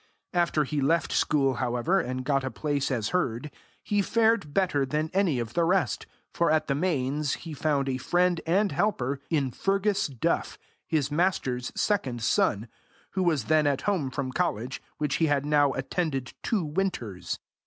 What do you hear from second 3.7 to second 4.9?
he fared better